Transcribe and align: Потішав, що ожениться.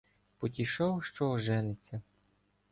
Потішав, 0.37 1.03
що 1.03 1.29
ожениться. 1.29 2.01